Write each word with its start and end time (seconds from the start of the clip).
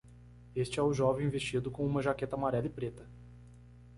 Este 0.55 0.79
é 0.79 0.81
o 0.81 0.91
jovem 0.95 1.29
vestido 1.29 1.69
com 1.69 1.85
uma 1.85 2.01
jaqueta 2.01 2.35
amarela 2.35 2.65
e 2.65 2.69
preta 2.71 3.07